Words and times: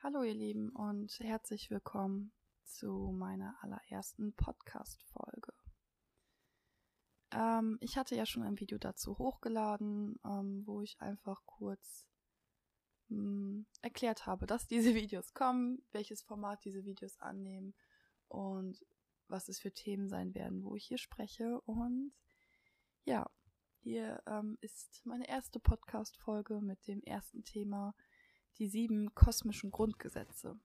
Hallo 0.00 0.22
ihr 0.22 0.32
Lieben 0.32 0.70
und 0.70 1.18
herzlich 1.18 1.72
willkommen 1.72 2.32
zu 2.62 3.12
meiner 3.12 3.58
allerersten 3.62 4.32
Podcast-Folge. 4.32 5.52
Ähm, 7.32 7.78
ich 7.80 7.96
hatte 7.98 8.14
ja 8.14 8.24
schon 8.24 8.44
ein 8.44 8.60
Video 8.60 8.78
dazu 8.78 9.18
hochgeladen, 9.18 10.20
ähm, 10.24 10.62
wo 10.66 10.82
ich 10.82 11.00
einfach 11.00 11.44
kurz 11.46 12.06
mh, 13.08 13.16
hm, 13.16 13.66
erklärt 13.82 14.24
habe, 14.24 14.46
dass 14.46 14.68
diese 14.68 14.94
Videos 14.94 15.34
kommen, 15.34 15.82
welches 15.90 16.22
Format 16.22 16.64
diese 16.64 16.84
Videos 16.84 17.18
annehmen 17.18 17.74
und 18.28 18.86
was 19.26 19.48
es 19.48 19.58
für 19.58 19.72
Themen 19.72 20.08
sein 20.08 20.32
werden, 20.32 20.62
wo 20.62 20.76
ich 20.76 20.84
hier 20.84 20.98
spreche. 20.98 21.60
Und 21.62 22.12
ja, 23.04 23.28
hier 23.80 24.22
ähm, 24.28 24.58
ist 24.60 25.04
meine 25.04 25.28
erste 25.28 25.58
Podcast-Folge 25.58 26.60
mit 26.60 26.86
dem 26.86 27.02
ersten 27.02 27.42
Thema, 27.42 27.96
die 28.56 28.68
sieben 28.68 29.14
kosmischen 29.14 29.70
Grundgesetze. 29.70 30.58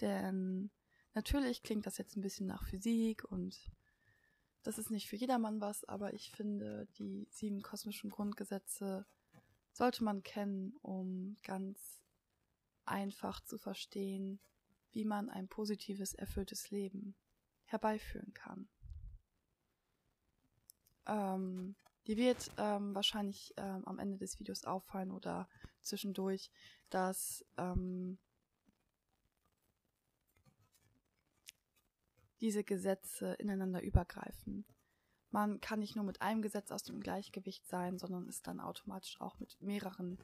Denn 0.00 0.70
natürlich 1.14 1.62
klingt 1.62 1.86
das 1.86 1.98
jetzt 1.98 2.16
ein 2.16 2.22
bisschen 2.22 2.46
nach 2.46 2.64
Physik 2.64 3.24
und 3.24 3.70
das 4.62 4.78
ist 4.78 4.90
nicht 4.90 5.08
für 5.08 5.16
jedermann 5.16 5.60
was, 5.60 5.84
aber 5.84 6.12
ich 6.12 6.30
finde, 6.30 6.86
die 6.98 7.26
sieben 7.30 7.62
kosmischen 7.62 8.10
Grundgesetze 8.10 9.06
sollte 9.72 10.04
man 10.04 10.22
kennen, 10.22 10.76
um 10.82 11.36
ganz 11.42 12.02
einfach 12.84 13.40
zu 13.40 13.56
verstehen, 13.56 14.40
wie 14.92 15.04
man 15.04 15.30
ein 15.30 15.48
positives, 15.48 16.12
erfülltes 16.14 16.70
Leben 16.70 17.14
herbeiführen 17.64 18.34
kann. 18.34 18.68
Ähm, 21.06 21.76
die 22.10 22.16
wird 22.16 22.50
ähm, 22.56 22.92
wahrscheinlich 22.92 23.54
ähm, 23.56 23.84
am 23.84 24.00
Ende 24.00 24.18
des 24.18 24.40
Videos 24.40 24.64
auffallen 24.64 25.12
oder 25.12 25.48
zwischendurch, 25.80 26.50
dass 26.88 27.46
ähm, 27.56 28.18
diese 32.40 32.64
Gesetze 32.64 33.34
ineinander 33.34 33.80
übergreifen. 33.80 34.64
Man 35.30 35.60
kann 35.60 35.78
nicht 35.78 35.94
nur 35.94 36.04
mit 36.04 36.20
einem 36.20 36.42
Gesetz 36.42 36.72
aus 36.72 36.82
dem 36.82 36.98
Gleichgewicht 36.98 37.64
sein, 37.68 37.96
sondern 37.96 38.26
ist 38.26 38.44
dann 38.48 38.58
automatisch 38.58 39.20
auch 39.20 39.38
mit 39.38 39.62
mehreren 39.62 40.18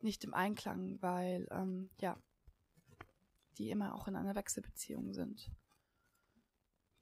nicht 0.00 0.24
im 0.24 0.34
Einklang, 0.34 1.00
weil 1.00 1.46
ähm, 1.52 1.88
ja, 2.00 2.20
die 3.58 3.70
immer 3.70 3.94
auch 3.94 4.08
in 4.08 4.16
einer 4.16 4.34
Wechselbeziehung 4.34 5.12
sind. 5.12 5.52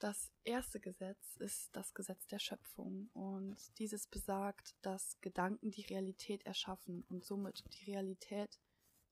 Das 0.02 0.32
erste 0.42 0.80
Gesetz 0.80 1.36
ist 1.36 1.76
das 1.76 1.94
Gesetz 1.94 2.26
der 2.26 2.40
Schöpfung 2.40 3.08
und 3.12 3.78
dieses 3.78 4.08
besagt, 4.08 4.74
dass 4.82 5.20
Gedanken 5.20 5.70
die 5.70 5.82
Realität 5.82 6.44
erschaffen 6.44 7.04
und 7.08 7.24
somit 7.24 7.62
die 7.72 7.84
Realität 7.84 8.58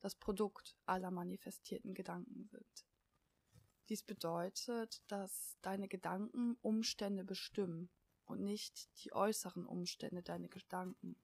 das 0.01 0.17
Produkt 0.17 0.77
aller 0.87 1.13
manifestierten 1.13 1.95
Gedanken 1.95 2.49
sind. 2.49 2.85
Dies 3.89 4.03
bedeutet, 4.03 5.01
dass 5.07 5.57
deine 5.63 5.87
Gedanken 5.87 6.57
Umstände 6.61 7.23
bestimmen 7.23 7.89
und 8.25 8.43
nicht 8.43 8.91
die 9.05 9.13
äußeren 9.13 9.67
Umstände 9.67 10.25
deiner 10.25 10.49
Gedanken. 10.49 11.15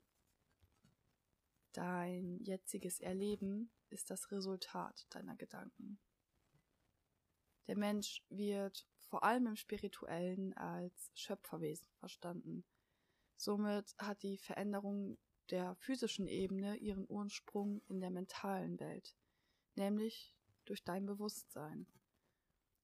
Dein 1.72 2.38
jetziges 2.38 3.00
Erleben 3.00 3.72
ist 3.90 4.10
das 4.10 4.30
Resultat 4.30 5.08
deiner 5.10 5.34
Gedanken. 5.34 5.98
Der 7.66 7.76
Mensch 7.76 8.22
wird 8.28 8.86
vor 9.08 9.22
allem 9.24 9.46
im 9.46 9.56
Spirituellen 9.56 10.52
als 10.54 11.10
Schöpferwesen 11.14 11.88
verstanden. 11.98 12.64
Somit 13.36 13.94
hat 13.98 14.22
die 14.22 14.38
Veränderung 14.38 15.18
der 15.50 15.76
physischen 15.76 16.26
Ebene 16.26 16.76
ihren 16.76 17.06
Ursprung 17.08 17.82
in 17.88 18.00
der 18.00 18.10
mentalen 18.10 18.80
Welt, 18.80 19.16
nämlich 19.74 20.34
durch 20.64 20.82
dein 20.82 21.06
Bewusstsein. 21.06 21.86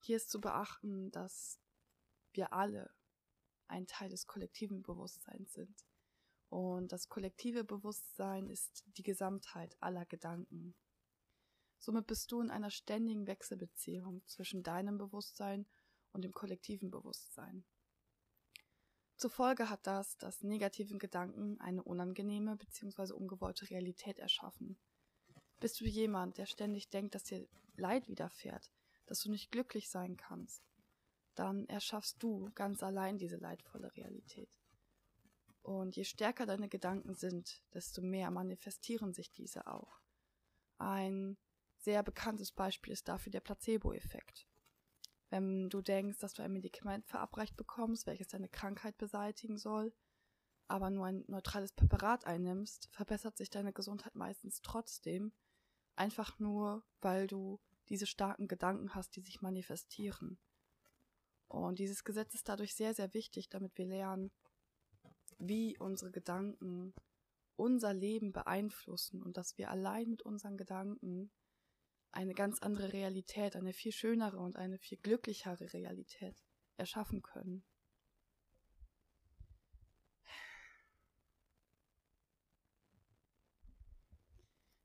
Hier 0.01 0.17
ist 0.17 0.31
zu 0.31 0.41
beachten, 0.41 1.11
dass 1.11 1.61
wir 2.33 2.53
alle 2.53 2.95
ein 3.67 3.87
Teil 3.87 4.11
des 4.11 4.27
kollektiven 4.27 4.83
Bewusstseins 4.83 5.53
sind. 5.55 5.85
Und 6.49 6.93
das 6.93 7.09
kollektive 7.09 7.65
Bewusstsein 7.65 8.49
ist 8.49 8.85
die 8.99 9.03
Gesamtheit 9.03 9.75
aller 9.81 10.05
Gedanken. 10.05 10.75
Somit 11.79 12.07
bist 12.07 12.31
du 12.31 12.41
in 12.41 12.51
einer 12.51 12.71
ständigen 12.71 13.27
Wechselbeziehung 13.27 14.23
zwischen 14.27 14.63
deinem 14.63 14.99
Bewusstsein 14.99 15.67
und 16.13 16.23
dem 16.23 16.33
kollektiven 16.33 16.91
Bewusstsein. 16.91 17.65
Zur 19.17 19.31
Folge 19.31 19.71
hat 19.71 19.87
das, 19.87 20.19
dass 20.19 20.43
negativen 20.43 20.99
Gedanken 20.99 21.61
eine 21.61 21.83
unangenehme 21.83 22.57
bzw. 22.57 23.13
ungewollte 23.13 23.71
Realität 23.71 24.19
erschaffen. 24.19 24.77
Bist 25.61 25.81
du 25.81 25.85
jemand, 25.85 26.39
der 26.39 26.47
ständig 26.47 26.89
denkt, 26.91 27.15
dass 27.15 27.25
dir 27.25 27.47
Leid 27.77 28.09
widerfährt, 28.09 28.73
dass 29.07 29.21
du 29.21 29.31
nicht 29.31 29.51
glücklich 29.51 29.91
sein 29.91 30.17
kannst, 30.17 30.63
dann 31.35 31.67
erschaffst 31.67 32.23
du 32.23 32.51
ganz 32.55 32.83
allein 32.83 33.17
diese 33.17 33.37
leidvolle 33.37 33.95
Realität. 33.97 34.61
Und 35.63 35.97
je 35.97 36.05
stärker 36.05 36.45
deine 36.45 36.69
Gedanken 36.69 37.15
sind, 37.15 37.63
desto 37.73 38.03
mehr 38.03 38.31
manifestieren 38.31 39.15
sich 39.15 39.31
diese 39.31 39.67
auch. 39.69 40.01
Ein 40.79 41.37
sehr 41.77 42.03
bekanntes 42.03 42.51
Beispiel 42.51 42.93
ist 42.93 43.09
dafür 43.09 43.31
der 43.31 43.41
Placebo-Effekt. 43.41 44.49
Wenn 45.33 45.71
du 45.71 45.81
denkst, 45.81 46.19
dass 46.19 46.35
du 46.35 46.43
ein 46.43 46.53
Medikament 46.53 47.07
verabreicht 47.07 47.57
bekommst, 47.57 48.07
welches 48.07 48.29
deine 48.29 48.51
Krankheit 48.51 48.99
beseitigen 48.99 49.57
soll, 49.57 49.95
aber 50.69 50.91
nur 50.91 51.07
ein 51.07 51.25
neutrales 51.27 51.73
Präparat 51.73 52.27
einnimmst, 52.27 52.91
verbessert 52.93 53.39
sich 53.39 53.49
deine 53.49 53.73
Gesundheit 53.73 54.15
meistens 54.15 54.61
trotzdem, 54.61 55.33
einfach 55.97 56.39
nur, 56.39 56.85
weil 57.01 57.29
du 57.29 57.61
diese 57.89 58.05
starken 58.05 58.47
Gedanken 58.47 58.95
hast, 58.95 59.17
die 59.17 59.23
sich 59.23 59.41
manifestieren. 59.41 60.39
Und 61.49 61.79
dieses 61.79 62.05
Gesetz 62.05 62.35
ist 62.35 62.51
dadurch 62.51 62.75
sehr, 62.75 62.93
sehr 62.93 63.15
wichtig, 63.15 63.49
damit 63.49 63.79
wir 63.79 63.87
lernen, 63.87 64.33
wie 65.39 65.79
unsere 65.79 66.11
Gedanken 66.11 66.93
unser 67.57 67.95
Leben 67.95 68.35
beeinflussen 68.35 69.23
und 69.23 69.39
dass 69.39 69.57
wir 69.57 69.71
allein 69.71 70.11
mit 70.11 70.21
unseren 70.21 70.59
Gedanken 70.59 71.31
eine 72.13 72.35
ganz 72.35 72.61
andere 72.61 72.93
Realität, 72.93 73.57
eine 73.57 73.73
viel 73.73 73.93
schönere 73.93 74.39
und 74.39 74.57
eine 74.57 74.79
viel 74.79 74.99
glücklichere 74.99 75.73
Realität 75.73 76.43
erschaffen 76.77 77.23
können. 77.23 77.65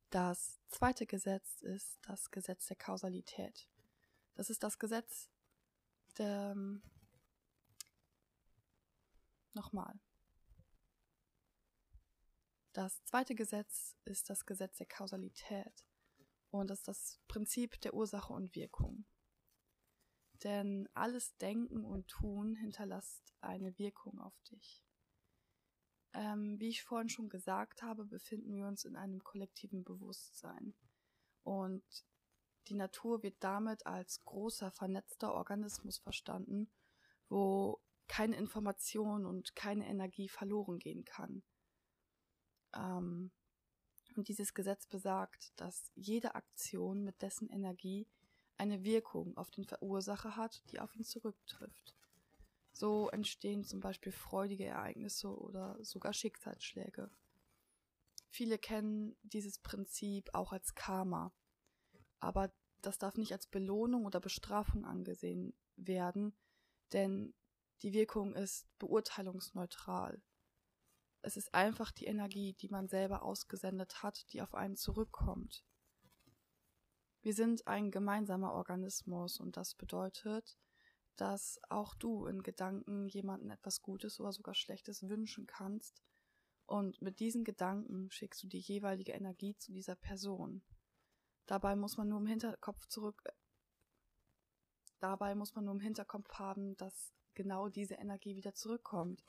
Das 0.10 0.60
zweite 0.70 1.06
Gesetz 1.06 1.62
ist 1.62 2.00
das 2.02 2.32
Gesetz 2.32 2.68
der 2.68 2.78
Kausalität. 2.78 3.68
Das 4.36 4.50
ist 4.50 4.64
das 4.64 4.80
Gesetz 4.80 5.30
der. 6.18 6.56
Nochmal. 9.54 10.00
Das 12.74 13.04
zweite 13.06 13.36
Gesetz 13.36 13.98
ist 14.06 14.30
das 14.30 14.46
Gesetz 14.46 14.78
der 14.78 14.86
Kausalität. 14.86 15.84
Und 16.50 16.70
das 16.70 16.80
ist 16.80 16.88
das 16.88 17.20
Prinzip 17.28 17.80
der 17.82 17.94
Ursache 17.94 18.34
und 18.34 18.56
Wirkung. 18.56 19.06
Denn 20.44 20.88
alles 20.94 21.36
Denken 21.38 21.84
und 21.84 22.08
Tun 22.08 22.56
hinterlässt 22.56 23.34
eine 23.42 23.78
Wirkung 23.78 24.20
auf 24.20 24.40
dich. 24.52 24.84
Ähm, 26.14 26.60
wie 26.60 26.70
ich 26.70 26.84
vorhin 26.84 27.10
schon 27.10 27.30
gesagt 27.30 27.82
habe, 27.84 28.06
befinden 28.06 28.56
wir 28.56 28.68
uns 28.68 28.86
in 28.86 28.96
einem 28.96 29.24
kollektiven 29.24 29.84
Bewusstsein. 29.84 30.76
Und 31.44 31.84
die 32.68 32.76
Natur 32.76 33.24
wird 33.24 33.38
damit 33.40 33.86
als 33.86 34.24
großer 34.26 34.72
vernetzter 34.72 35.34
Organismus 35.34 35.98
verstanden, 35.98 36.70
wo 37.30 37.82
keine 38.08 38.36
Information 38.36 39.26
und 39.26 39.56
keine 39.56 39.88
Energie 39.88 40.30
verloren 40.30 40.80
gehen 40.80 41.04
kann. 41.04 41.44
Ähm, 42.74 43.32
und 44.18 44.28
dieses 44.28 44.54
Gesetz 44.54 44.86
besagt, 44.88 45.54
dass 45.60 45.92
jede 45.96 46.36
Aktion 46.36 47.04
mit 47.04 47.22
dessen 47.22 47.50
Energie 47.50 48.08
eine 48.58 48.84
Wirkung 48.84 49.38
auf 49.38 49.52
den 49.52 49.66
Verursacher 49.66 50.36
hat, 50.36 50.64
die 50.72 50.80
auf 50.80 50.96
ihn 50.96 51.04
zurücktrifft. 51.04 51.96
So 52.74 53.10
entstehen 53.10 53.64
zum 53.64 53.80
Beispiel 53.80 54.12
freudige 54.12 54.66
Ereignisse 54.66 55.36
oder 55.36 55.78
sogar 55.84 56.14
Schicksalsschläge. 56.14 57.10
Viele 58.30 58.58
kennen 58.58 59.16
dieses 59.24 59.60
Prinzip 59.60 60.30
auch 60.34 60.52
als 60.52 60.76
Karma, 60.76 61.32
aber 62.20 62.52
das 62.82 62.98
darf 62.98 63.18
nicht 63.18 63.32
als 63.32 63.48
Belohnung 63.48 64.06
oder 64.06 64.20
Bestrafung 64.20 64.86
angesehen 64.86 65.54
werden, 65.76 66.36
denn 66.94 67.34
die 67.82 67.94
Wirkung 67.94 68.36
ist 68.36 68.68
beurteilungsneutral. 68.80 70.22
Es 71.22 71.38
ist 71.38 71.54
einfach 71.54 71.92
die 71.92 72.06
Energie, 72.06 72.54
die 72.54 72.70
man 72.70 72.88
selber 72.88 73.24
ausgesendet 73.24 74.04
hat, 74.04 74.32
die 74.32 74.42
auf 74.42 74.56
einen 74.56 74.76
zurückkommt. 74.76 75.64
Wir 77.22 77.34
sind 77.34 77.68
ein 77.68 77.92
gemeinsamer 77.92 78.54
Organismus 78.54 79.40
und 79.40 79.58
das 79.58 79.76
bedeutet, 79.76 80.58
dass 81.18 81.60
auch 81.70 81.96
du 81.96 82.28
in 82.28 82.44
Gedanken 82.44 83.08
jemanden 83.08 83.50
etwas 83.50 83.82
Gutes 83.82 84.20
oder 84.20 84.32
sogar 84.32 84.54
Schlechtes 84.54 85.10
wünschen 85.10 85.48
kannst 85.48 86.02
und 86.68 87.02
mit 87.02 87.20
diesen 87.20 87.44
Gedanken 87.44 88.12
schickst 88.12 88.44
du 88.44 88.48
die 88.48 88.60
jeweilige 88.60 89.14
Energie 89.14 89.58
zu 89.58 89.72
dieser 89.72 89.96
Person. 89.96 90.62
Dabei 91.46 91.76
muss 91.76 91.98
man 91.98 92.10
nur 92.10 92.20
im 92.20 92.28
Hinterkopf 92.28 92.86
zurück, 92.88 93.24
dabei 95.00 95.34
muss 95.34 95.56
man 95.56 95.66
nur 95.66 95.74
im 95.74 95.80
Hinterkopf 95.80 96.30
haben, 96.34 96.76
dass 96.78 97.14
genau 97.34 97.70
diese 97.70 97.96
Energie 97.96 98.36
wieder 98.36 98.54
zurückkommt. 98.54 99.24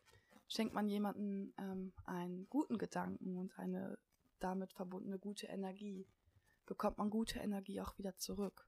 Schenkt 0.49 0.75
man 0.75 0.89
jemandem 0.89 1.53
ähm, 1.59 1.93
einen 2.05 2.49
guten 2.49 2.79
Gedanken 2.79 3.37
und 3.37 3.59
eine 3.59 3.99
damit 4.39 4.73
verbundene 4.73 5.19
gute 5.19 5.47
Energie, 5.47 6.09
bekommt 6.65 6.99
man 6.99 7.11
gute 7.11 7.39
Energie 7.39 7.81
auch 7.81 7.97
wieder 7.99 8.17
zurück. 8.17 8.67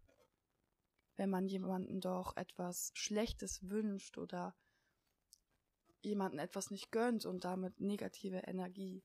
Wenn 1.17 1.31
man 1.31 1.47
jemanden 1.47 2.01
doch 2.01 2.37
etwas 2.37 2.93
Schlechtes 2.95 3.69
wünscht 3.69 4.19
oder 4.19 4.55
jemanden 6.03 6.39
etwas 6.39 6.71
nicht 6.71 6.91
gönnt 6.93 7.27
und 7.27 7.45
damit 7.45 7.81
negative 7.81 8.39
Energie 8.39 9.03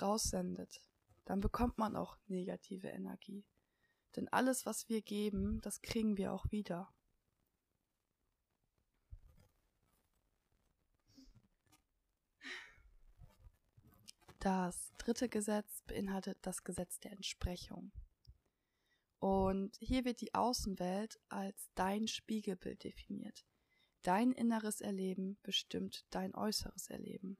raussendet, 0.00 0.82
dann 1.24 1.40
bekommt 1.40 1.78
man 1.78 1.96
auch 1.96 2.16
negative 2.26 2.88
Energie. 2.88 3.44
Denn 4.14 4.28
alles, 4.28 4.66
was 4.66 4.88
wir 4.88 5.02
geben, 5.02 5.60
das 5.62 5.82
kriegen 5.82 6.16
wir 6.16 6.32
auch 6.32 6.50
wieder. 6.50 6.94
Das 14.46 14.92
dritte 14.96 15.28
Gesetz 15.28 15.82
beinhaltet 15.88 16.38
das 16.42 16.62
Gesetz 16.62 17.00
der 17.00 17.10
Entsprechung. 17.10 17.90
Und 19.18 19.76
hier 19.80 20.04
wird 20.04 20.20
die 20.20 20.36
Außenwelt 20.36 21.18
als 21.28 21.68
dein 21.74 22.06
Spiegelbild 22.06 22.84
definiert. 22.84 23.44
Dein 24.02 24.30
inneres 24.30 24.80
Erleben 24.80 25.36
bestimmt 25.42 26.06
dein 26.10 26.32
äußeres 26.32 26.86
Erleben. 26.90 27.38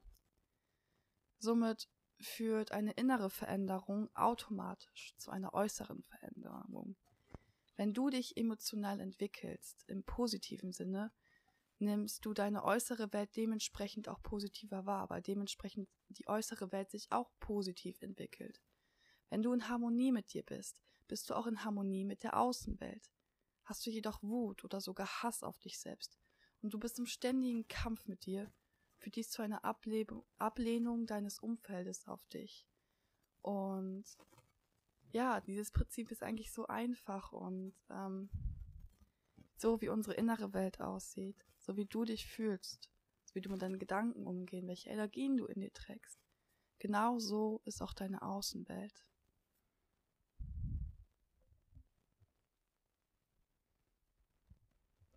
Somit 1.39 1.87
führt 2.19 2.73
eine 2.73 2.91
innere 2.91 3.29
Veränderung 3.29 4.13
automatisch 4.13 5.15
zu 5.15 5.31
einer 5.31 5.53
äußeren 5.53 6.03
Veränderung. 6.03 6.97
Wenn 7.77 7.93
du 7.93 8.09
dich 8.09 8.35
emotional 8.35 8.99
entwickelst, 8.99 9.85
im 9.87 10.03
positiven 10.03 10.73
Sinne, 10.73 11.13
nimmst 11.79 12.25
du 12.25 12.33
deine 12.33 12.63
äußere 12.63 13.13
Welt 13.13 13.35
dementsprechend 13.35 14.09
auch 14.09 14.21
positiver 14.23 14.85
wahr, 14.85 15.09
weil 15.09 15.21
dementsprechend 15.21 15.89
die 16.09 16.27
äußere 16.27 16.71
Welt 16.71 16.89
sich 16.89 17.11
auch 17.11 17.31
positiv 17.39 18.01
entwickelt. 18.01 18.61
Wenn 19.29 19.43
du 19.43 19.53
in 19.53 19.67
Harmonie 19.67 20.11
mit 20.11 20.33
dir 20.33 20.43
bist, 20.43 20.81
bist 21.07 21.29
du 21.29 21.35
auch 21.35 21.47
in 21.47 21.63
Harmonie 21.63 22.05
mit 22.05 22.23
der 22.23 22.37
Außenwelt. 22.37 23.11
Hast 23.63 23.85
du 23.85 23.89
jedoch 23.89 24.23
Wut 24.23 24.63
oder 24.63 24.81
sogar 24.81 25.07
Hass 25.23 25.43
auf 25.43 25.59
dich 25.59 25.79
selbst 25.79 26.17
und 26.61 26.73
du 26.73 26.79
bist 26.79 26.99
im 26.99 27.05
ständigen 27.05 27.67
Kampf 27.67 28.07
mit 28.07 28.25
dir, 28.25 28.51
führt 28.97 29.15
dies 29.15 29.29
zu 29.29 29.41
einer 29.41 29.63
Ablehnung 29.63 31.05
deines 31.05 31.39
Umfeldes 31.39 32.07
auf 32.07 32.25
dich. 32.27 32.65
Und 33.41 34.05
ja, 35.11 35.41
dieses 35.41 35.71
Prinzip 35.71 36.11
ist 36.11 36.23
eigentlich 36.23 36.51
so 36.51 36.67
einfach 36.67 37.31
und 37.31 37.73
ähm, 37.89 38.29
so 39.55 39.81
wie 39.81 39.89
unsere 39.89 40.15
innere 40.15 40.53
Welt 40.53 40.81
aussieht, 40.81 41.45
so 41.67 41.75
wie 41.75 41.85
du 41.85 42.05
dich 42.05 42.25
fühlst, 42.25 42.89
so 43.25 43.35
wie 43.35 43.41
du 43.41 43.49
mit 43.51 43.61
deinen 43.61 43.77
Gedanken 43.77 44.25
umgehen, 44.25 44.67
welche 44.67 44.89
Energien 44.89 45.35
du 45.35 45.45
in 45.45 45.59
dir 45.59 45.73
trägst. 45.73 46.17
Genau 46.79 47.19
so 47.19 47.61
ist 47.65 47.81
auch 47.81 47.93
deine 47.93 48.21
Außenwelt. 48.21 49.03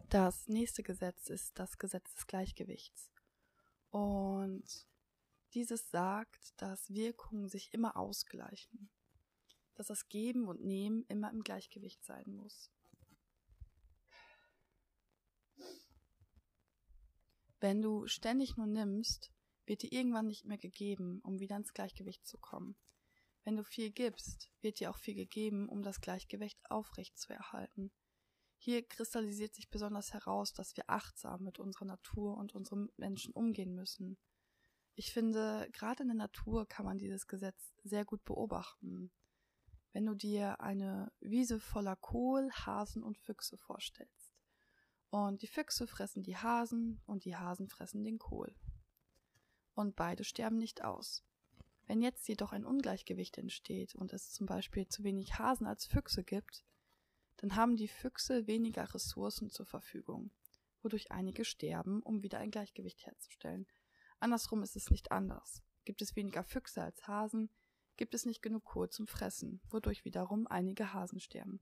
Das 0.08 0.49
nächste 0.49 0.82
Gesetz 0.82 1.31
ist 1.31 1.56
das 1.56 1.79
Gesetz 1.79 2.12
des 2.14 2.26
Gleichgewichts. 2.26 3.12
Und 3.91 4.88
dieses 5.55 5.88
sagt, 5.91 6.61
dass 6.61 6.91
Wirkungen 6.91 7.49
sich 7.49 7.73
immer 7.73 7.96
ausgleichen, 7.96 8.91
dass 9.76 9.87
das 9.87 10.08
Geben 10.08 10.49
und 10.49 10.64
Nehmen 10.64 11.05
immer 11.06 11.31
im 11.31 11.44
Gleichgewicht 11.44 12.05
sein 12.05 12.35
muss. 12.35 12.73
Wenn 17.60 17.82
du 17.82 18.06
ständig 18.06 18.56
nur 18.56 18.66
nimmst, 18.66 19.30
wird 19.66 19.82
dir 19.82 19.92
irgendwann 19.92 20.26
nicht 20.26 20.46
mehr 20.46 20.58
gegeben, 20.58 21.20
um 21.22 21.38
wieder 21.38 21.56
ins 21.56 21.74
Gleichgewicht 21.74 22.26
zu 22.26 22.38
kommen. 22.38 22.74
Wenn 23.44 23.56
du 23.56 23.64
viel 23.64 23.90
gibst, 23.90 24.50
wird 24.60 24.80
dir 24.80 24.90
auch 24.90 24.98
viel 24.98 25.14
gegeben, 25.14 25.68
um 25.68 25.82
das 25.82 26.00
Gleichgewicht 26.00 26.58
aufrecht 26.70 27.18
zu 27.18 27.32
erhalten. 27.32 27.92
Hier 28.58 28.86
kristallisiert 28.86 29.54
sich 29.54 29.70
besonders 29.70 30.12
heraus, 30.12 30.52
dass 30.52 30.76
wir 30.76 30.84
achtsam 30.88 31.42
mit 31.42 31.58
unserer 31.58 31.86
Natur 31.86 32.36
und 32.36 32.54
unseren 32.54 32.90
Menschen 32.96 33.32
umgehen 33.32 33.74
müssen. 33.74 34.18
Ich 34.94 35.12
finde, 35.12 35.68
gerade 35.72 36.02
in 36.02 36.08
der 36.08 36.16
Natur 36.16 36.66
kann 36.66 36.84
man 36.84 36.98
dieses 36.98 37.26
Gesetz 37.26 37.72
sehr 37.84 38.04
gut 38.04 38.22
beobachten. 38.24 39.10
Wenn 39.92 40.04
du 40.04 40.14
dir 40.14 40.60
eine 40.60 41.10
Wiese 41.20 41.58
voller 41.58 41.96
Kohl, 41.96 42.50
Hasen 42.52 43.02
und 43.02 43.16
Füchse 43.16 43.56
vorstellst. 43.56 44.19
Und 45.10 45.42
die 45.42 45.48
Füchse 45.48 45.86
fressen 45.86 46.22
die 46.22 46.36
Hasen 46.36 47.00
und 47.06 47.24
die 47.24 47.36
Hasen 47.36 47.68
fressen 47.68 48.04
den 48.04 48.18
Kohl. 48.18 48.54
Und 49.74 49.96
beide 49.96 50.24
sterben 50.24 50.56
nicht 50.56 50.84
aus. 50.84 51.24
Wenn 51.86 52.02
jetzt 52.02 52.28
jedoch 52.28 52.52
ein 52.52 52.64
Ungleichgewicht 52.64 53.36
entsteht 53.36 53.96
und 53.96 54.12
es 54.12 54.30
zum 54.30 54.46
Beispiel 54.46 54.86
zu 54.86 55.02
wenig 55.02 55.38
Hasen 55.38 55.66
als 55.66 55.86
Füchse 55.86 56.22
gibt, 56.22 56.64
dann 57.38 57.56
haben 57.56 57.76
die 57.76 57.88
Füchse 57.88 58.46
weniger 58.46 58.94
Ressourcen 58.94 59.50
zur 59.50 59.66
Verfügung, 59.66 60.30
wodurch 60.82 61.10
einige 61.10 61.44
sterben, 61.44 62.00
um 62.02 62.22
wieder 62.22 62.38
ein 62.38 62.52
Gleichgewicht 62.52 63.04
herzustellen. 63.04 63.66
Andersrum 64.20 64.62
ist 64.62 64.76
es 64.76 64.90
nicht 64.90 65.10
anders. 65.10 65.64
Gibt 65.84 66.02
es 66.02 66.14
weniger 66.14 66.44
Füchse 66.44 66.82
als 66.82 67.08
Hasen, 67.08 67.50
gibt 67.96 68.14
es 68.14 68.26
nicht 68.26 68.42
genug 68.42 68.64
Kohl 68.64 68.90
zum 68.90 69.08
Fressen, 69.08 69.60
wodurch 69.70 70.04
wiederum 70.04 70.46
einige 70.46 70.92
Hasen 70.92 71.18
sterben. 71.18 71.60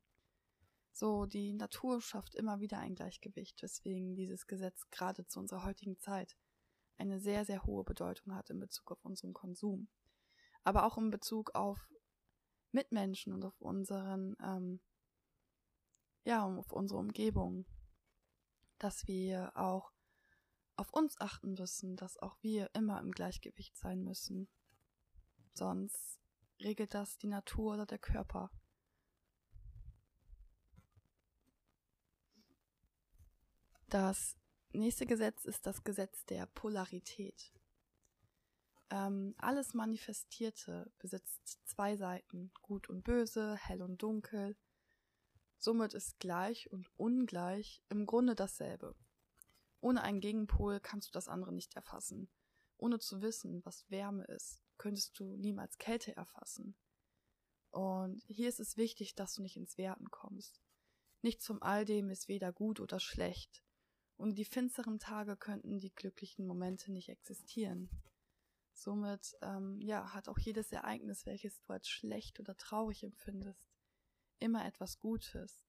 So, 0.99 1.27
die 1.27 1.53
Natur 1.53 2.01
schafft 2.03 2.35
immer 2.35 2.59
wieder 2.59 2.81
ein 2.81 2.97
Gleichgewicht, 2.97 3.63
weswegen 3.63 4.17
dieses 4.17 4.49
Gesetz 4.49 4.91
gerade 4.91 5.25
zu 5.29 5.39
unserer 5.39 5.63
heutigen 5.63 5.97
Zeit 6.01 6.37
eine 6.97 7.21
sehr, 7.21 7.45
sehr 7.45 7.63
hohe 7.63 7.85
Bedeutung 7.85 8.35
hat 8.35 8.51
in 8.51 8.59
Bezug 8.59 8.91
auf 8.91 9.05
unseren 9.05 9.33
Konsum. 9.33 9.87
Aber 10.65 10.85
auch 10.85 10.99
in 10.99 11.11
Bezug 11.11 11.55
auf 11.55 11.89
Mitmenschen 12.73 13.33
und 13.33 13.45
auf 13.45 13.61
unseren 13.61 14.35
ähm, 14.43 14.81
ja, 16.25 16.45
auf 16.45 16.73
unsere 16.73 16.99
Umgebung, 16.99 17.65
dass 18.81 19.07
wir 19.07 19.57
auch 19.57 19.93
auf 20.75 20.93
uns 20.93 21.21
achten 21.21 21.53
müssen, 21.53 21.95
dass 21.95 22.19
auch 22.19 22.37
wir 22.43 22.71
immer 22.75 22.99
im 22.99 23.13
Gleichgewicht 23.13 23.77
sein 23.77 24.03
müssen. 24.03 24.49
Sonst 25.55 26.19
regelt 26.61 26.93
das 26.93 27.19
die 27.19 27.29
Natur 27.29 27.75
oder 27.75 27.87
der 27.87 28.01
Körper. 28.01 28.51
Das 33.89 34.37
nächste 34.73 35.07
Gesetz 35.07 35.45
ist 35.45 35.67
das 35.67 35.83
Gesetz 35.83 36.25
der 36.27 36.47
Polarität. 36.47 37.53
Ähm, 38.91 39.35
alles 39.39 39.75
Manifestierte 39.75 40.91
besitzt 40.99 41.61
zwei 41.67 41.97
Seiten, 41.97 42.53
gut 42.63 42.89
und 42.89 43.05
böse, 43.05 43.57
hell 43.57 43.83
und 43.83 44.03
dunkel, 44.03 44.57
Somit 45.61 45.93
ist 45.93 46.21
gleich 46.21 46.71
und 46.71 46.89
ungleich 46.97 47.83
im 47.89 48.07
Grunde 48.07 48.37
dasselbe. 48.37 48.95
Ohne 49.81 50.03
einen 50.03 50.21
Gegenpol 50.21 50.79
kannst 50.79 51.09
du 51.09 51.13
das 51.13 51.29
andere 51.29 51.53
nicht 51.53 51.75
erfassen. 51.75 52.31
Ohne 52.77 53.01
zu 53.01 53.23
wissen, 53.23 53.65
was 53.65 53.91
Wärme 53.91 54.25
ist, 54.27 54.63
könntest 54.77 55.19
du 55.19 55.37
niemals 55.37 55.77
Kälte 55.79 56.15
erfassen. 56.15 56.77
Und 57.71 58.23
hier 58.29 58.49
ist 58.49 58.61
es 58.61 58.77
wichtig, 58.77 59.17
dass 59.17 59.35
du 59.35 59.43
nicht 59.43 59.57
ins 59.57 59.79
Werten 59.79 60.11
kommst. 60.11 60.61
Nichts 61.23 61.45
von 61.45 61.61
all 61.61 61.85
dem 61.85 62.09
ist 62.09 62.29
weder 62.29 62.53
gut 62.53 62.79
oder 62.79 63.01
schlecht. 63.01 63.65
Und 64.19 64.37
die 64.37 64.45
finsteren 64.45 64.99
Tage 64.99 65.37
könnten 65.37 65.79
die 65.79 65.95
glücklichen 65.95 66.45
Momente 66.45 66.91
nicht 66.91 67.09
existieren. 67.09 67.89
Somit, 68.73 69.37
ähm, 69.43 69.81
ja, 69.81 70.13
hat 70.13 70.29
auch 70.29 70.39
jedes 70.39 70.73
Ereignis, 70.73 71.25
welches 71.25 71.61
du 71.61 71.73
als 71.73 71.89
schlecht 71.89 72.41
oder 72.41 72.57
traurig 72.57 73.05
empfindest, 73.05 73.65
immer 74.41 74.67
etwas 74.67 74.99
Gutes. 74.99 75.65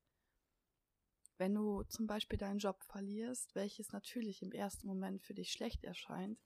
Wenn 1.37 1.53
du 1.53 1.83
zum 1.83 2.07
Beispiel 2.07 2.39
deinen 2.39 2.57
Job 2.57 2.83
verlierst, 2.83 3.53
welches 3.53 3.91
natürlich 3.91 4.41
im 4.41 4.51
ersten 4.51 4.87
Moment 4.87 5.21
für 5.21 5.35
dich 5.35 5.51
schlecht 5.51 5.83
erscheint, 5.83 6.39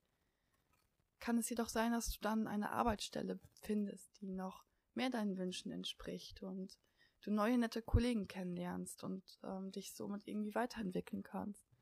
kann 1.20 1.38
es 1.38 1.50
jedoch 1.50 1.70
sein, 1.70 1.94
dass 1.94 2.10
du 2.10 2.20
dann 2.20 2.48
eine 2.48 2.72
Arbeitsstelle 2.72 3.40
findest, 3.62 4.20
die 4.20 4.30
noch 4.30 4.66
mehr 4.94 5.10
deinen 5.10 5.38
Wünschen 5.38 5.72
entspricht 5.72 6.44
und 6.44 6.78
du 7.22 7.32
neue 7.32 7.58
nette 7.58 7.82
Kollegen 7.82 8.28
kennenlernst 8.28 9.06
und 9.06 9.40
ähm, 9.44 9.72
dich 9.72 9.94
somit 9.94 10.28
irgendwie 10.28 10.54
weiterentwickeln 10.54 11.24
kannst. 11.24 11.73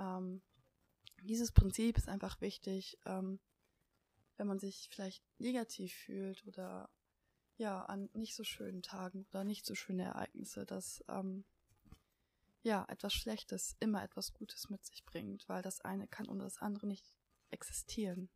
Ähm, 0.00 0.42
dieses 1.22 1.52
Prinzip 1.52 1.98
ist 1.98 2.08
einfach 2.08 2.40
wichtig, 2.40 2.98
ähm, 3.04 3.38
wenn 4.36 4.46
man 4.46 4.58
sich 4.58 4.88
vielleicht 4.90 5.22
negativ 5.38 5.92
fühlt 5.92 6.46
oder 6.46 6.88
ja, 7.58 7.84
an 7.84 8.08
nicht 8.14 8.34
so 8.34 8.42
schönen 8.42 8.82
Tagen 8.82 9.26
oder 9.30 9.44
nicht 9.44 9.66
so 9.66 9.74
schöne 9.74 10.04
Ereignisse, 10.04 10.64
dass 10.64 11.04
ähm, 11.08 11.44
ja, 12.62 12.86
etwas 12.88 13.12
Schlechtes 13.12 13.76
immer 13.80 14.02
etwas 14.02 14.32
Gutes 14.32 14.70
mit 14.70 14.84
sich 14.84 15.04
bringt, 15.04 15.46
weil 15.48 15.60
das 15.60 15.82
eine 15.82 16.08
kann 16.08 16.26
ohne 16.26 16.44
das 16.44 16.58
andere 16.58 16.86
nicht 16.86 17.14
existieren. 17.50 18.30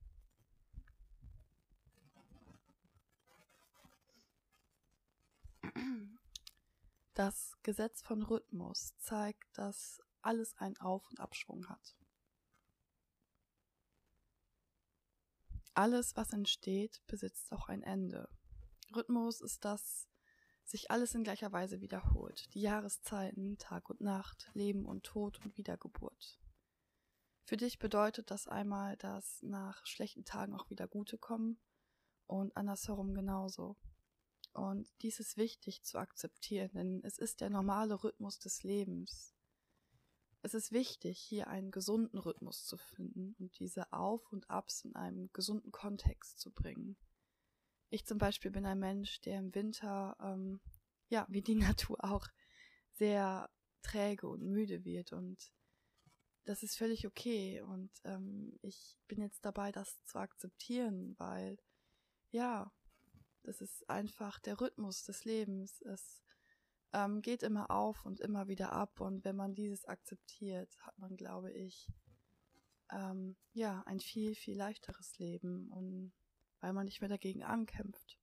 Das 7.14 7.56
Gesetz 7.62 8.02
von 8.02 8.23
Rhythmus 8.23 8.97
zeigt, 8.99 9.56
dass 9.56 10.02
alles 10.25 10.57
einen 10.57 10.76
Auf- 10.78 11.09
und 11.11 11.21
Abschwung 11.21 11.69
hat. 11.69 11.97
Alles, 15.75 16.16
was 16.16 16.33
entsteht, 16.33 17.02
besitzt 17.07 17.52
auch 17.52 17.69
ein 17.69 17.83
Ende. 17.83 18.28
Rhythmus 18.95 19.40
ist 19.40 19.64
das, 19.64 20.09
sich 20.62 20.90
alles 20.90 21.14
in 21.14 21.25
gleicher 21.25 21.52
Weise 21.52 21.81
wiederholt. 21.81 22.52
Die 22.54 22.61
Jahreszeiten, 22.61 23.59
Tag 23.59 23.90
und 23.90 24.00
Nacht, 24.00 24.50
Leben 24.54 24.87
und 24.87 25.04
Tod 25.04 25.45
und 25.45 25.57
Wiedergeburt. 25.59 26.38
Für 27.45 27.57
dich 27.57 27.78
bedeutet 27.78 28.31
das 28.31 28.47
einmal, 28.47 28.97
dass 28.97 29.43
nach 29.43 29.85
schlechten 29.87 30.25
Tagen 30.25 30.54
auch 30.54 30.71
wieder 30.71 30.88
gute 30.88 31.19
kommen 31.19 31.61
und 32.26 32.57
andersherum 32.57 33.12
genauso. 33.12 33.76
Und 34.52 34.88
dies 35.02 35.19
ist 35.19 35.37
wichtig 35.37 35.83
zu 35.83 35.99
akzeptieren, 35.99 36.71
denn 36.73 37.00
es 37.02 37.19
ist 37.19 37.40
der 37.40 37.50
normale 37.50 38.02
Rhythmus 38.02 38.38
des 38.38 38.62
Lebens. 38.62 39.34
Es 40.45 40.53
ist 40.53 40.73
wichtig, 40.73 41.19
hier 41.19 41.47
einen 41.49 41.71
gesunden 41.71 42.19
Rhythmus 42.19 42.67
zu 42.67 42.77
finden 42.77 43.35
und 43.39 43.59
diese 43.59 43.91
Auf 43.95 44.31
und 44.31 44.51
Abs 44.51 44.85
in 44.85 44.95
einem 44.95 45.33
gesunden 45.33 45.73
Kontext 45.73 46.39
zu 46.39 46.53
bringen. 46.53 46.99
Ich 47.89 48.05
zum 48.05 48.19
Beispiel 48.19 48.51
bin 48.51 48.67
ein 48.67 48.79
Mensch, 48.79 49.23
der 49.23 49.39
im 49.39 49.55
Winter, 49.55 50.15
ähm, 50.21 50.61
ja, 51.09 51.25
wie 51.31 51.41
die 51.41 51.55
Natur 51.87 51.97
auch, 52.05 52.27
sehr 52.93 53.49
träge 53.81 54.29
und 54.29 54.43
müde 54.43 54.85
wird 54.85 55.15
und 55.15 55.51
das 56.45 56.63
ist 56.63 56.77
völlig 56.77 57.07
okay 57.07 57.63
und 57.63 57.91
ähm, 58.05 58.59
ich 58.61 58.99
bin 59.09 59.23
jetzt 59.23 59.47
dabei, 59.47 59.73
das 59.73 60.05
zu 60.05 60.19
akzeptieren, 60.19 61.15
weil 61.19 61.57
ja, 62.33 62.71
das 63.45 63.63
ist 63.63 63.89
einfach 63.89 64.39
der 64.41 64.61
Rhythmus 64.61 65.05
des 65.05 65.25
Lebens. 65.25 65.81
Es 65.81 66.23
ähm, 66.95 67.23
geht 67.23 67.43
immer 67.43 67.71
auf 67.71 68.07
und 68.07 68.21
immer 68.21 68.47
wieder 68.49 68.73
ab 68.73 69.01
und 69.01 69.25
wenn 69.25 69.37
man 69.37 69.55
dieses 69.55 69.85
akzeptiert, 69.85 70.79
hat 70.81 70.97
man, 70.99 71.17
glaube 71.17 71.53
ich, 71.53 71.89
ähm, 72.91 73.37
ja, 73.53 73.83
ein 73.87 74.01
viel, 74.01 74.35
viel 74.37 74.57
leichteres 74.57 75.19
Leben 75.19 75.69
und 75.73 76.13
weil 76.61 76.73
man 76.73 76.87
nicht 76.87 77.01
mehr 77.01 77.11
dagegen 77.11 77.43
ankämpft. 77.43 78.19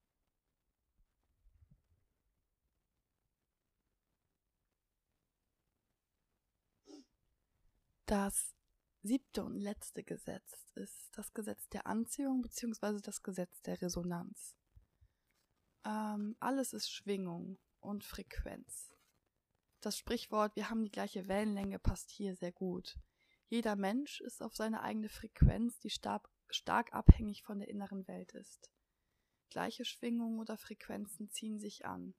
Das 8.06 8.56
siebte 9.04 9.44
und 9.44 9.58
letzte 9.58 10.04
Gesetz 10.04 10.66
ist 10.76 11.10
das 11.18 11.34
Gesetz 11.34 11.68
der 11.70 11.88
Anziehung 11.88 12.42
bzw. 12.42 13.00
das 13.02 13.22
Gesetz 13.22 13.62
der 13.64 13.82
Resonanz. 13.82 14.56
Ähm, 15.86 16.36
alles 16.40 16.74
ist 16.74 16.90
Schwingung 16.92 17.58
und 17.82 18.04
Frequenz. 18.04 18.96
Das 19.82 19.98
Sprichwort, 19.98 20.56
wir 20.56 20.70
haben 20.70 20.84
die 20.84 20.92
gleiche 20.92 21.28
Wellenlänge, 21.28 21.80
passt 21.80 22.12
hier 22.12 22.36
sehr 22.36 22.52
gut. 22.52 22.98
Jeder 23.48 23.76
Mensch 23.76 24.22
ist 24.22 24.42
auf 24.42 24.56
seine 24.56 24.82
eigene 24.82 25.10
Frequenz, 25.10 25.80
die 25.80 25.90
stark, 25.90 26.30
abhängig 26.94 27.44
von 27.44 27.60
der 27.60 27.68
inneren 27.68 28.08
Welt 28.08 28.32
ist. 28.34 28.72
Gleiche 29.50 29.84
Schwingungen 29.84 30.40
oder 30.40 30.58
Frequenzen 30.58 31.30
ziehen 31.30 31.60
sich 31.60 31.86
an, 31.86 32.14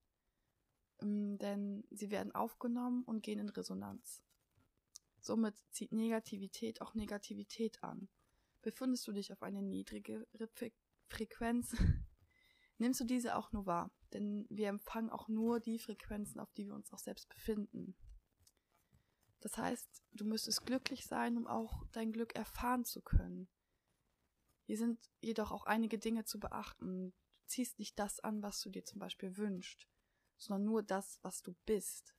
ähm, 1.00 1.38
denn 1.38 1.84
sie 1.90 2.10
werden 2.10 2.34
aufgenommen 2.34 3.04
und 3.04 3.22
gehen 3.22 3.38
in 3.38 3.48
Resonanz. 3.48 4.22
Somit 5.20 5.54
zieht 5.70 5.92
Negativität 5.92 6.82
auch 6.82 6.94
Negativität 6.94 7.82
an. 7.82 8.08
Befindest 8.60 9.06
du 9.06 9.12
dich 9.12 9.32
auf 9.32 9.42
eine 9.42 9.62
niedrige 9.62 10.26
Frequenz, 11.08 11.74
nimmst 12.82 13.00
du 13.00 13.04
diese 13.04 13.36
auch 13.36 13.52
nur 13.52 13.64
wahr, 13.64 13.90
denn 14.12 14.46
wir 14.50 14.68
empfangen 14.68 15.10
auch 15.10 15.28
nur 15.28 15.60
die 15.60 15.78
Frequenzen, 15.78 16.40
auf 16.40 16.52
die 16.52 16.66
wir 16.66 16.74
uns 16.74 16.92
auch 16.92 16.98
selbst 16.98 17.28
befinden. 17.28 17.96
Das 19.40 19.56
heißt, 19.56 20.02
du 20.12 20.24
müsstest 20.24 20.66
glücklich 20.66 21.06
sein, 21.06 21.36
um 21.36 21.46
auch 21.46 21.84
dein 21.92 22.12
Glück 22.12 22.36
erfahren 22.36 22.84
zu 22.84 23.00
können. 23.00 23.48
Hier 24.66 24.76
sind 24.76 25.10
jedoch 25.20 25.50
auch 25.50 25.64
einige 25.64 25.98
Dinge 25.98 26.24
zu 26.24 26.38
beachten. 26.38 27.10
Du 27.10 27.46
ziehst 27.46 27.78
nicht 27.78 27.98
das 27.98 28.20
an, 28.20 28.42
was 28.42 28.60
du 28.60 28.70
dir 28.70 28.84
zum 28.84 29.00
Beispiel 29.00 29.36
wünschst, 29.36 29.88
sondern 30.36 30.64
nur 30.64 30.82
das, 30.82 31.18
was 31.22 31.42
du 31.42 31.54
bist. 31.66 32.14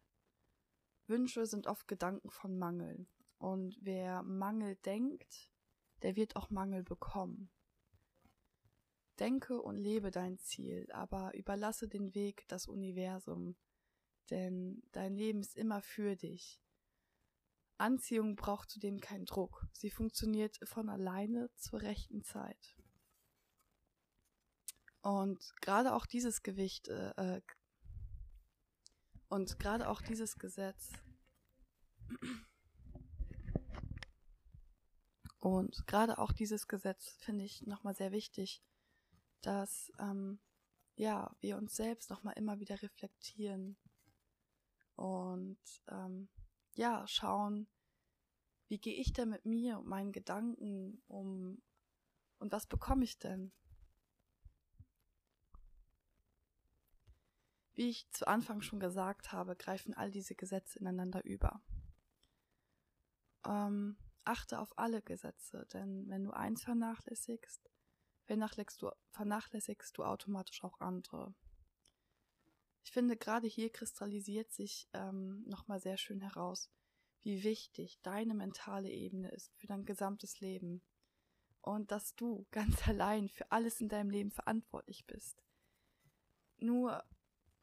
Wünsche 1.08 1.46
sind 1.46 1.68
oft 1.68 1.88
Gedanken 1.88 2.30
von 2.30 2.58
Mangel. 2.58 3.08
Und 3.38 3.78
wer 3.82 4.24
Mangel 4.24 4.76
denkt, 4.78 5.50
der 6.02 6.16
wird 6.16 6.36
auch 6.36 6.50
Mangel 6.50 6.84
bekommen. 6.84 7.50
Denke 9.20 9.62
und 9.62 9.78
lebe 9.78 10.12
dein 10.12 10.40
Ziel, 10.40 10.88
aber 10.92 11.34
überlasse 11.36 11.88
den 11.88 12.16
Weg 12.16 12.46
das 12.48 12.68
Universum, 12.68 13.56
denn 14.30 14.82
dein 14.92 15.16
Leben 15.16 15.42
ist 15.42 15.56
immer 15.56 15.82
für 15.82 16.16
dich. 16.16 16.60
Anziehung 17.78 18.36
braucht 18.36 18.70
zudem 18.70 19.00
keinen 19.00 19.26
Druck. 19.26 19.68
Sie 19.74 19.90
funktioniert 19.90 20.58
von 20.64 20.90
alleine 20.90 21.50
zur 21.56 21.82
rechten 21.82 22.24
Zeit. 22.24 22.76
Und 25.02 25.54
gerade 25.62 25.94
auch 25.94 26.06
dieses 26.06 26.44
Gewicht, 26.44 26.88
äh, 26.88 27.38
äh 27.38 27.42
und 29.28 29.60
gerade 29.60 29.90
auch 29.90 30.02
dieses 30.02 30.38
Gesetz 30.38 30.92
und 35.40 35.86
gerade 35.88 36.20
auch 36.20 36.32
dieses 36.32 36.68
Gesetz 36.68 37.18
finde 37.20 37.44
ich 37.44 37.64
nochmal 37.64 37.96
sehr 37.96 38.12
wichtig, 38.12 38.64
dass 39.46 39.92
ähm, 40.00 40.40
ja 40.96 41.36
wir 41.40 41.58
uns 41.58 41.76
selbst 41.76 42.10
nochmal 42.10 42.34
immer 42.38 42.60
wieder 42.60 42.82
reflektieren 42.82 43.78
und 44.96 45.60
ähm, 45.90 46.30
ja 46.74 47.06
schauen, 47.08 47.68
wie 48.68 48.80
gehe 48.80 48.96
ich 48.96 49.14
denn 49.14 49.30
mit 49.30 49.46
mir 49.46 49.78
und 49.78 49.88
meinen 49.88 50.12
Gedanken 50.12 51.02
um 51.08 51.62
und 52.40 52.52
was 52.52 52.66
bekomme 52.66 53.04
ich 53.04 53.20
denn? 53.20 53.52
Wie 57.74 57.90
ich 57.90 58.10
zu 58.12 58.28
Anfang 58.28 58.62
schon 58.62 58.80
gesagt 58.80 59.32
habe, 59.32 59.56
greifen 59.56 59.94
all 59.94 60.12
diese 60.12 60.36
Gesetze 60.36 60.78
ineinander 60.78 61.24
über. 61.26 61.62
Ähm, 63.46 63.98
achte 64.24 64.60
auf 64.60 64.78
alle 64.78 65.02
Gesetze, 65.02 65.66
denn 65.74 66.08
wenn 66.10 66.24
du 66.24 66.32
eins 66.32 66.64
vernachlässigst, 66.64 67.70
vernachlässigst 68.26 68.82
du, 68.82 68.92
vernachlässigst 69.12 69.98
du 69.98 70.04
automatisch 70.04 70.64
auch 70.64 70.80
andere. 70.80 71.34
Ich 72.84 72.92
finde, 72.92 73.16
gerade 73.16 73.48
hier 73.48 73.72
kristallisiert 73.72 74.52
sich 74.52 74.90
ähm, 74.94 75.44
nochmal 75.48 75.80
sehr 75.80 75.98
schön 75.98 76.22
heraus, 76.22 76.70
wie 77.22 77.44
wichtig 77.44 78.00
deine 78.02 78.34
mentale 78.34 78.90
Ebene 78.90 79.32
ist 79.32 79.54
für 79.56 79.68
dein 79.68 79.86
gesamtes 79.86 80.42
Leben 80.42 80.82
und 81.62 81.92
dass 81.92 82.16
du 82.16 82.46
ganz 82.52 82.88
allein 82.88 83.30
für 83.30 83.52
alles 83.52 83.80
in 83.80 83.90
deinem 83.90 84.10
Leben 84.10 84.32
verantwortlich 84.32 85.06
bist. 85.06 85.44
Nur 86.58 87.04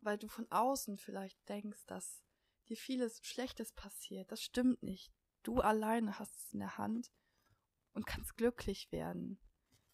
weil 0.02 0.18
du 0.18 0.28
von 0.28 0.50
außen 0.50 0.96
vielleicht 0.96 1.46
denkst, 1.48 1.84
dass 1.86 2.22
dir 2.68 2.76
vieles 2.76 3.20
Schlechtes 3.22 3.72
passiert. 3.72 4.32
Das 4.32 4.42
stimmt 4.42 4.82
nicht. 4.82 5.12
Du 5.42 5.60
alleine 5.60 6.18
hast 6.18 6.36
es 6.38 6.52
in 6.52 6.60
der 6.60 6.78
Hand 6.78 7.12
und 7.92 8.06
kannst 8.06 8.36
glücklich 8.36 8.90
werden. 8.92 9.38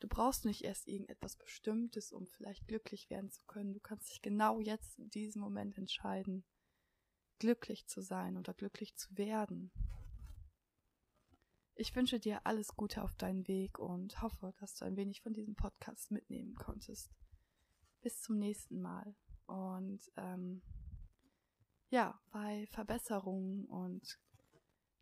Du 0.06 0.14
brauchst 0.14 0.44
nicht 0.44 0.62
erst 0.62 0.86
irgendetwas 0.86 1.34
Bestimmtes, 1.34 2.12
um 2.12 2.28
vielleicht 2.28 2.68
glücklich 2.68 3.10
werden 3.10 3.32
zu 3.32 3.42
können. 3.46 3.74
Du 3.74 3.80
kannst 3.80 4.08
dich 4.08 4.22
genau 4.22 4.60
jetzt 4.60 5.00
in 5.00 5.10
diesem 5.10 5.42
Moment 5.42 5.76
entscheiden, 5.76 6.44
glücklich 7.40 7.88
zu 7.88 8.00
sein 8.02 8.36
oder 8.36 8.54
glücklich 8.54 8.94
zu 8.94 9.08
werden. 9.18 9.72
Ich 11.74 11.96
wünsche 11.96 12.20
dir 12.20 12.46
alles 12.46 12.76
Gute 12.76 13.02
auf 13.02 13.16
deinen 13.16 13.48
Weg 13.48 13.80
und 13.80 14.22
hoffe, 14.22 14.54
dass 14.60 14.76
du 14.76 14.84
ein 14.84 14.96
wenig 14.96 15.22
von 15.22 15.34
diesem 15.34 15.56
Podcast 15.56 16.12
mitnehmen 16.12 16.54
konntest. 16.54 17.10
Bis 18.00 18.22
zum 18.22 18.38
nächsten 18.38 18.80
Mal. 18.80 19.16
Und 19.46 20.00
ähm, 20.16 20.62
ja, 21.90 22.16
bei 22.30 22.68
Verbesserungen 22.68 23.64
und 23.64 24.20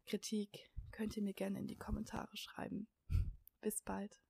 Kritik 0.06 0.72
könnt 0.92 1.14
ihr 1.14 1.22
mir 1.22 1.34
gerne 1.34 1.58
in 1.58 1.66
die 1.66 1.76
Kommentare 1.76 2.34
schreiben. 2.38 2.88
Bis 3.60 3.82
bald. 3.82 4.23